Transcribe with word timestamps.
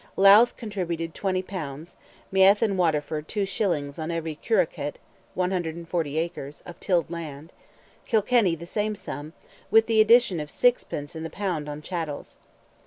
Louth 0.17 0.57
contributed 0.57 1.13
20 1.13 1.43
pounds; 1.43 1.95
Meath 2.31 2.63
and 2.63 2.75
Waterford, 2.75 3.27
2 3.27 3.45
shillings 3.45 3.99
on 3.99 4.09
every 4.09 4.33
carucate 4.35 4.95
(140 5.35 6.17
acres) 6.17 6.63
of 6.65 6.79
tilled 6.79 7.11
land; 7.11 7.53
Kilkenny 8.07 8.55
the 8.55 8.65
same 8.65 8.95
sum, 8.95 9.33
with 9.69 9.85
the 9.85 10.01
addition 10.01 10.39
of 10.39 10.49
6 10.49 10.85
pence 10.85 11.15
in 11.15 11.21
the 11.21 11.29
pound 11.29 11.69
on 11.69 11.83
chattels. 11.83 12.37